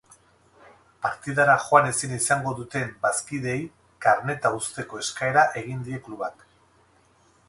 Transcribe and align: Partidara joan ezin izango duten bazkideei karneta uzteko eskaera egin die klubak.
Partidara 1.07 1.57
joan 1.65 1.89
ezin 1.89 2.15
izango 2.15 2.53
duten 2.61 2.89
bazkideei 3.03 3.57
karneta 4.07 4.53
uzteko 4.61 5.03
eskaera 5.05 5.45
egin 5.63 5.85
die 5.91 6.01
klubak. 6.09 6.43